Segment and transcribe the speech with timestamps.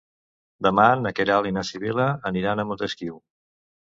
[0.67, 3.21] Demà na Queralt i na Sibil·la aniran a Montesquiu.